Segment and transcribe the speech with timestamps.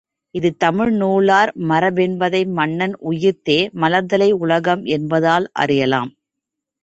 [0.35, 6.11] இது தமிழ் நூலார் மரபென்பதை மன்னன் உயிர்த்தே மலர்தலை உலகம் என்பதால் அறியலாம்.